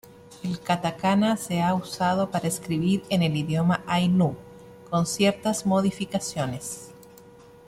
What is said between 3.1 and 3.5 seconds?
el